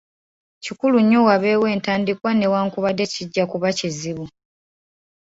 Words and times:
Kikulu 0.63 0.97
nnyo 1.01 1.19
wabeewo 1.27 1.65
entandikwa 1.75 2.29
newankubadde 2.35 3.05
kijja 3.13 3.43
kuba 3.51 3.69
kizibu. 3.77 4.25